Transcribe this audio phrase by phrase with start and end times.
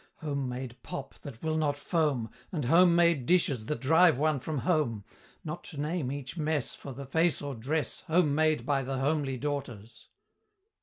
[0.21, 4.57] Home made pop that will not foam, And home made dishes that drive one from
[4.61, 5.05] home,
[5.43, 9.37] Not to name each mess, For the face or dress, Home made by the homely
[9.37, 10.07] daughters?